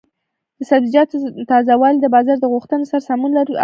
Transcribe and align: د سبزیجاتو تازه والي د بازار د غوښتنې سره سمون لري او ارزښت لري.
د 0.57 0.59
سبزیجاتو 0.69 1.15
تازه 1.51 1.73
والي 1.81 1.99
د 2.01 2.07
بازار 2.15 2.37
د 2.41 2.45
غوښتنې 2.53 2.85
سره 2.89 3.01
سمون 3.07 3.31
لري 3.37 3.37
او 3.45 3.49
ارزښت 3.55 3.57
لري. 3.57 3.59